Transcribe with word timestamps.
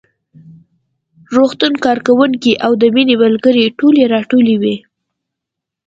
روغتون 1.35 1.73
کارکوونکي 1.85 2.53
او 2.65 2.71
د 2.81 2.83
مينې 2.95 3.15
ملګرې 3.23 3.65
ټولې 3.79 4.03
راټولې 4.13 4.55
وې 4.61 4.75